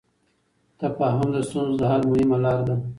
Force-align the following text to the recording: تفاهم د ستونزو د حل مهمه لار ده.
تفاهم 0.79 1.27
د 1.33 1.37
ستونزو 1.47 1.75
د 1.79 1.83
حل 1.91 2.03
مهمه 2.11 2.37
لار 2.43 2.59
ده. 2.67 2.75